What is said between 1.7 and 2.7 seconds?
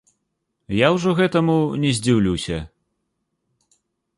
не здзіўлюся.